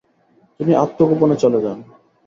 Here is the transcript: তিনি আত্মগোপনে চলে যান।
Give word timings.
তিনি 0.59 0.71
আত্মগোপনে 0.75 1.35
চলে 1.35 1.59
যান। 1.65 1.77